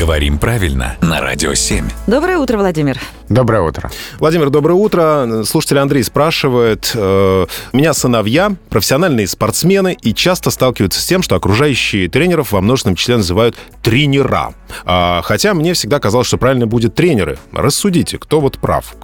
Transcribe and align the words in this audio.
Говорим 0.00 0.38
правильно 0.38 0.96
на 1.02 1.20
Радио 1.20 1.52
7. 1.52 1.86
Доброе 2.06 2.38
утро, 2.38 2.56
Владимир. 2.56 2.98
Доброе 3.28 3.60
утро. 3.60 3.90
Владимир, 4.18 4.48
доброе 4.48 4.72
утро. 4.72 5.42
Слушатель 5.44 5.78
Андрей 5.78 6.02
спрашивает. 6.02 6.90
э, 6.94 7.46
У 7.72 7.76
меня 7.76 7.92
сыновья, 7.92 8.50
профессиональные 8.70 9.26
спортсмены, 9.26 9.94
и 10.00 10.14
часто 10.14 10.50
сталкиваются 10.50 11.02
с 11.02 11.04
тем, 11.04 11.22
что 11.22 11.36
окружающие 11.36 12.08
тренеров 12.08 12.52
во 12.52 12.62
множественном 12.62 12.96
числе 12.96 13.18
называют 13.18 13.56
тренера. 13.82 14.54
А, 14.84 15.22
хотя 15.22 15.54
мне 15.54 15.74
всегда 15.74 16.00
казалось, 16.00 16.26
что 16.26 16.38
правильно 16.38 16.66
будет 16.66 16.94
тренеры. 16.94 17.38
Рассудите, 17.52 18.18
кто 18.18 18.40
вот 18.40 18.58
прав. 18.58 18.94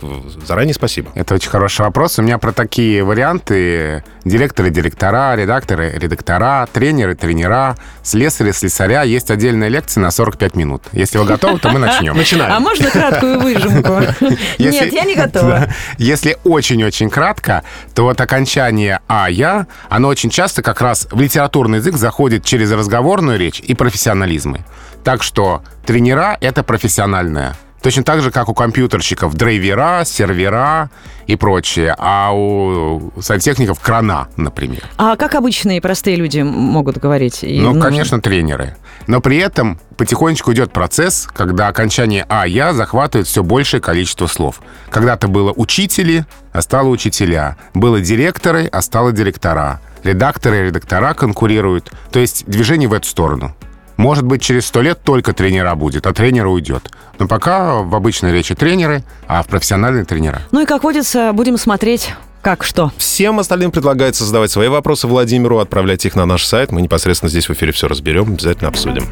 Заранее 0.46 0.74
спасибо. 0.74 1.10
Это 1.14 1.34
очень 1.34 1.50
хороший 1.50 1.82
вопрос. 1.82 2.18
У 2.18 2.22
меня 2.22 2.38
про 2.38 2.52
такие 2.52 3.04
варианты 3.04 4.04
директоры, 4.24 4.70
директора, 4.70 5.36
редакторы, 5.36 5.92
редактора, 5.96 6.68
тренеры, 6.72 7.14
тренера, 7.14 7.76
слесари, 8.02 8.52
слесаря. 8.52 9.02
Есть 9.02 9.30
отдельная 9.30 9.68
лекция 9.68 10.02
на 10.02 10.10
45 10.10 10.56
минут. 10.56 10.82
Если 10.92 11.18
вы 11.18 11.24
готовы, 11.24 11.58
то 11.58 11.70
мы 11.70 11.78
начнем. 11.78 12.16
Начинаем. 12.16 12.52
А 12.52 12.60
можно 12.60 12.90
краткую 12.90 13.40
выжимку? 13.40 14.00
Нет, 14.58 14.92
я 14.92 15.04
не 15.04 15.14
готова. 15.14 15.68
Если 15.98 16.36
очень-очень 16.44 17.10
кратко, 17.10 17.62
то 17.94 18.04
вот 18.04 18.20
окончание 18.20 19.00
«а», 19.08 19.30
«я», 19.30 19.66
оно 19.88 20.08
очень 20.08 20.30
часто 20.30 20.62
как 20.62 20.80
раз 20.80 21.08
в 21.10 21.20
литературный 21.20 21.78
язык 21.78 21.96
заходит 21.96 22.44
через 22.44 22.70
разговорную 22.72 23.38
речь 23.38 23.60
и 23.60 23.74
профессионализмы. 23.74 24.64
Так 25.04 25.22
что 25.22 25.55
тренера— 25.84 26.36
это 26.40 26.62
профессиональное. 26.62 27.54
Точно 27.86 28.02
так 28.02 28.20
же, 28.20 28.32
как 28.32 28.48
у 28.48 28.54
компьютерщиков 28.54 29.34
драйвера, 29.34 30.02
сервера 30.04 30.90
и 31.28 31.36
прочее, 31.36 31.94
а 31.98 32.32
у 32.32 33.12
сантехников 33.20 33.78
крана, 33.78 34.26
например. 34.36 34.82
А 34.96 35.14
как 35.16 35.36
обычные 35.36 35.80
простые 35.80 36.16
люди 36.16 36.40
могут 36.40 36.98
говорить? 36.98 37.40
Ну, 37.42 37.68
нужно? 37.68 37.82
конечно, 37.82 38.20
тренеры. 38.20 38.74
Но 39.06 39.20
при 39.20 39.36
этом 39.36 39.78
потихонечку 39.96 40.52
идет 40.52 40.72
процесс, 40.72 41.28
когда 41.32 41.68
окончание 41.68 42.26
«а», 42.28 42.44
«я» 42.46 42.72
захватывает 42.72 43.28
все 43.28 43.44
большее 43.44 43.80
количество 43.80 44.26
слов. 44.26 44.62
Когда-то 44.90 45.28
было 45.28 45.52
учители, 45.54 46.26
а 46.52 46.62
стало 46.62 46.88
учителя. 46.88 47.56
Было 47.72 48.00
директоры, 48.00 48.66
а 48.66 48.82
стало 48.82 49.12
директора. 49.12 49.80
Редакторы 50.02 50.58
и 50.58 50.62
редактора 50.64 51.14
конкурируют. 51.14 51.92
То 52.10 52.18
есть 52.18 52.46
движение 52.46 52.88
в 52.88 52.92
эту 52.92 53.06
сторону. 53.06 53.54
Может 53.96 54.24
быть, 54.24 54.42
через 54.42 54.66
сто 54.66 54.82
лет 54.82 55.00
только 55.02 55.32
тренера 55.32 55.74
будет, 55.74 56.06
а 56.06 56.12
тренер 56.12 56.46
уйдет. 56.46 56.90
Но 57.18 57.26
пока 57.26 57.76
в 57.76 57.94
обычной 57.94 58.32
речи 58.32 58.54
тренеры, 58.54 59.02
а 59.26 59.42
в 59.42 59.46
профессиональной 59.46 60.04
тренера. 60.04 60.42
Ну 60.52 60.62
и, 60.62 60.66
как 60.66 60.84
водится, 60.84 61.32
будем 61.32 61.56
смотреть, 61.56 62.12
как 62.42 62.62
что. 62.62 62.92
Всем 62.96 63.38
остальным 63.38 63.70
предлагается 63.70 64.24
задавать 64.24 64.50
свои 64.50 64.68
вопросы 64.68 65.06
Владимиру, 65.06 65.58
отправлять 65.58 66.04
их 66.04 66.14
на 66.14 66.26
наш 66.26 66.44
сайт. 66.44 66.72
Мы 66.72 66.82
непосредственно 66.82 67.30
здесь 67.30 67.48
в 67.48 67.52
эфире 67.52 67.72
все 67.72 67.88
разберем, 67.88 68.34
обязательно 68.34 68.68
обсудим. 68.68 69.04